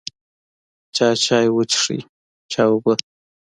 چا 0.95 1.07
چای 1.23 1.47
وڅښو، 1.55 1.97
چا 2.51 2.61
اوبه. 2.71 2.93